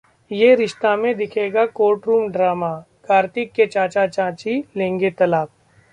[0.31, 2.73] ये रिश्ता में दिखेगा कोर्ट रूम ड्रामा,
[3.07, 5.49] कार्तिक के चाचा-चाची लेंगे तलाक?